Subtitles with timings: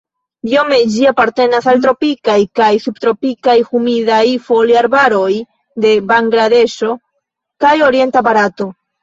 [0.45, 5.29] Biome ĝi apartenas al tropikaj kaj subtropikaj humidaj foliarbaroj
[5.87, 6.91] de Bangladeŝo
[7.67, 8.71] kaj orienta Barato.